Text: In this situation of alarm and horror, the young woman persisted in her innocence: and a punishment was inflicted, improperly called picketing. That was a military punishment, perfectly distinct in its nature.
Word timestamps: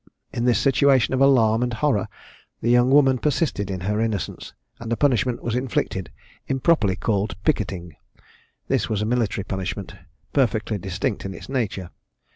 In 0.33 0.45
this 0.45 0.57
situation 0.57 1.13
of 1.13 1.21
alarm 1.21 1.61
and 1.61 1.75
horror, 1.75 2.07
the 2.59 2.71
young 2.71 2.89
woman 2.89 3.19
persisted 3.19 3.69
in 3.69 3.81
her 3.81 4.01
innocence: 4.01 4.51
and 4.79 4.91
a 4.91 4.97
punishment 4.97 5.43
was 5.43 5.53
inflicted, 5.55 6.09
improperly 6.47 6.95
called 6.95 7.35
picketing. 7.43 7.93
That 8.67 8.89
was 8.89 9.03
a 9.03 9.05
military 9.05 9.43
punishment, 9.45 9.95
perfectly 10.33 10.79
distinct 10.79 11.23
in 11.23 11.35
its 11.35 11.49
nature. 11.49 11.91